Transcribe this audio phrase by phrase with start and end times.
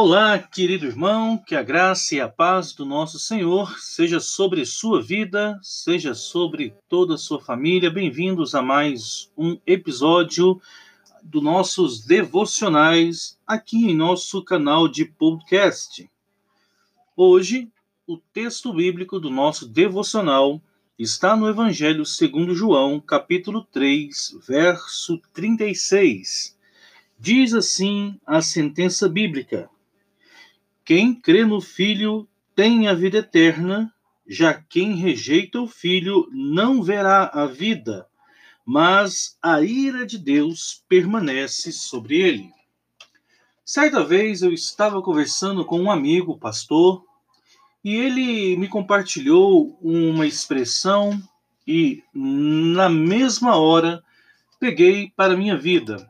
[0.00, 5.02] Olá, querido irmão, que a graça e a paz do nosso Senhor seja sobre sua
[5.02, 7.90] vida, seja sobre toda a sua família.
[7.90, 10.62] Bem-vindos a mais um episódio
[11.20, 16.08] dos nossos devocionais aqui em nosso canal de podcast.
[17.16, 17.68] Hoje,
[18.06, 20.62] o texto bíblico do nosso devocional
[20.96, 26.56] está no Evangelho segundo João, capítulo 3, verso 36.
[27.18, 29.68] Diz assim a sentença bíblica:
[30.88, 33.92] quem crê no Filho tem a vida eterna,
[34.26, 38.06] já quem rejeita o Filho não verá a vida,
[38.64, 42.50] mas a ira de Deus permanece sobre ele.
[43.62, 47.04] Certa vez eu estava conversando com um amigo, pastor,
[47.84, 51.22] e ele me compartilhou uma expressão
[51.66, 54.02] e, na mesma hora,
[54.58, 56.08] peguei para minha vida.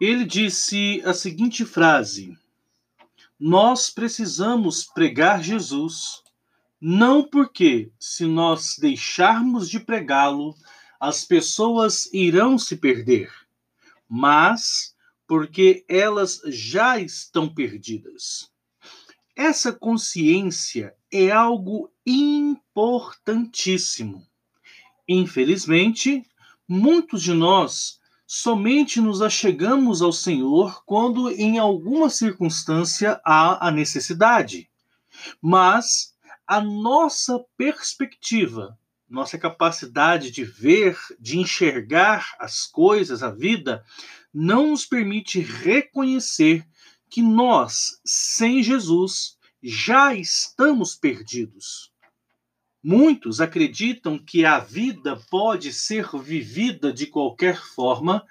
[0.00, 2.38] Ele disse a seguinte frase:
[3.38, 6.22] nós precisamos pregar Jesus,
[6.80, 10.56] não porque, se nós deixarmos de pregá-lo,
[10.98, 13.30] as pessoas irão se perder,
[14.08, 18.50] mas porque elas já estão perdidas.
[19.36, 24.26] Essa consciência é algo importantíssimo.
[25.06, 26.26] Infelizmente,
[26.66, 27.97] muitos de nós
[28.30, 34.68] somente nos achegamos ao Senhor quando em alguma circunstância há a necessidade.
[35.40, 36.14] Mas
[36.46, 43.82] a nossa perspectiva, nossa capacidade de ver, de enxergar as coisas, a vida,
[44.32, 46.68] não nos permite reconhecer
[47.08, 51.87] que nós, sem Jesus, já estamos perdidos.
[52.82, 58.24] Muitos acreditam que a vida pode ser vivida de qualquer forma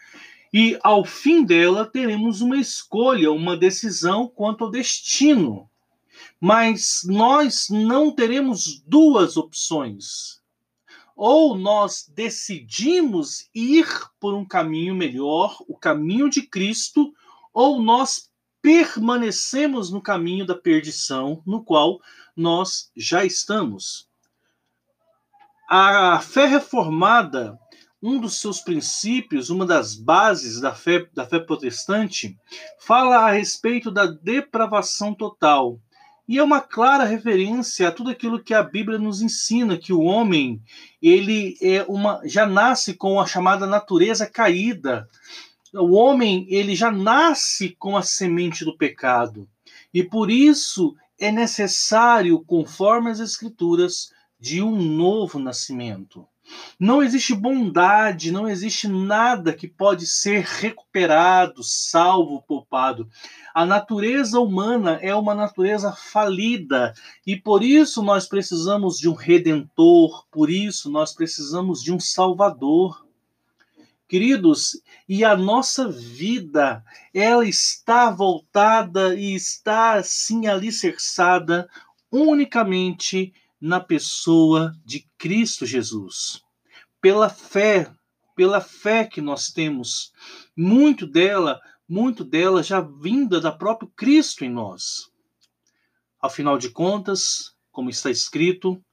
[0.53, 5.69] e, ao fim dela, teremos uma escolha, uma decisão quanto ao destino.
[6.39, 10.41] Mas nós não teremos duas opções.
[11.15, 13.87] Ou nós decidimos ir
[14.19, 17.13] por um caminho melhor, o caminho de Cristo,
[17.53, 18.29] ou nós
[18.61, 21.99] permanecemos no caminho da perdição, no qual
[22.35, 24.06] nós já estamos.
[25.69, 27.59] A fé reformada,
[28.01, 32.37] um dos seus princípios, uma das bases da fé, da fé protestante,
[32.79, 35.77] fala a respeito da depravação total.
[36.25, 40.03] E é uma clara referência a tudo aquilo que a Bíblia nos ensina, que o
[40.03, 40.61] homem,
[41.01, 45.05] ele é uma já nasce com a chamada natureza caída.
[45.73, 49.45] O homem, ele já nasce com a semente do pecado.
[49.93, 56.27] E por isso é necessário, conforme as escrituras, de um novo nascimento.
[56.79, 63.09] Não existe bondade, não existe nada que pode ser recuperado, salvo, poupado.
[63.53, 66.93] A natureza humana é uma natureza falida
[67.25, 73.05] e por isso nós precisamos de um redentor, por isso nós precisamos de um salvador.
[74.07, 76.81] Queridos, e a nossa vida,
[77.13, 81.67] ela está voltada e está assim alicerçada
[82.09, 86.41] unicamente na pessoa de Cristo Jesus.
[87.01, 87.91] Pela fé,
[88.35, 90.11] pela fé que nós temos,
[90.55, 95.09] muito dela, muito dela já vinda da próprio Cristo em nós.
[96.21, 98.83] Afinal de contas, como está escrito,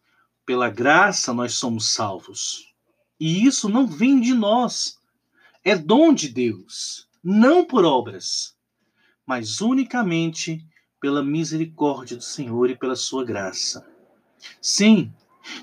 [0.46, 2.72] pela graça nós somos salvos.
[3.18, 4.98] E isso não vem de nós,
[5.62, 8.54] é dom de Deus, não por obras,
[9.26, 10.64] mas unicamente
[11.00, 13.93] pela misericórdia do Senhor e pela sua graça.
[14.60, 15.12] Sim,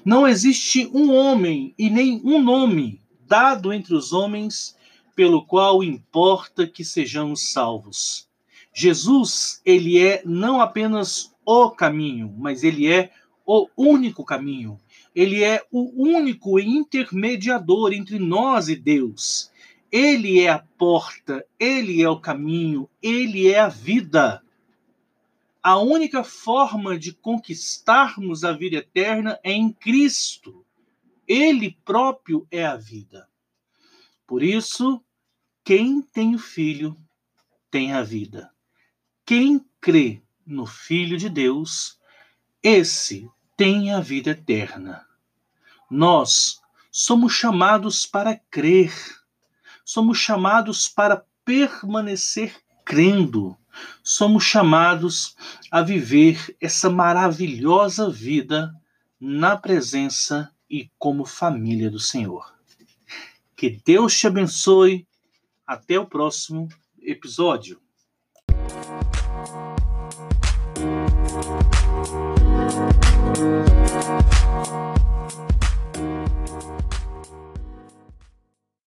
[0.05, 4.75] não existe um homem e nem um nome dado entre os homens
[5.15, 8.27] pelo qual importa que sejamos salvos.
[8.73, 13.11] Jesus, ele é não apenas o caminho, mas ele é
[13.45, 14.79] o único caminho.
[15.13, 19.51] Ele é o único intermediador entre nós e Deus.
[19.91, 24.41] Ele é a porta, ele é o caminho, ele é a vida
[25.63, 30.65] a única forma de conquistarmos a vida eterna é em Cristo.
[31.27, 33.29] Ele próprio é a vida.
[34.25, 35.03] Por isso,
[35.63, 36.97] quem tem o Filho
[37.69, 38.51] tem a vida.
[39.25, 41.99] Quem crê no Filho de Deus,
[42.63, 45.05] esse tem a vida eterna.
[45.89, 46.59] Nós
[46.91, 48.93] somos chamados para crer,
[49.85, 53.57] somos chamados para permanecer crendo,
[54.03, 55.35] somos chamados
[55.69, 58.73] a viver essa maravilhosa vida
[59.19, 62.53] na presença e como família do Senhor.
[63.55, 65.05] Que Deus te abençoe.
[65.65, 66.67] Até o próximo
[67.01, 67.79] episódio.
[73.33, 73.85] Thank
[76.85, 76.90] you.